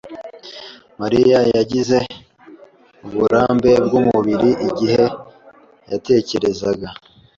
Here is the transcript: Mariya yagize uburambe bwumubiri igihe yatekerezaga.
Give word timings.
Mariya 0.99 1.39
yagize 1.55 1.97
uburambe 3.05 3.71
bwumubiri 3.85 4.49
igihe 4.69 5.03
yatekerezaga. 5.91 6.87